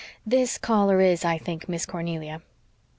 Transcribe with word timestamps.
"This 0.25 0.57
caller 0.57 0.99
is, 0.99 1.23
I 1.23 1.37
think, 1.37 1.69
Miss 1.69 1.85
Cornelia." 1.85 2.41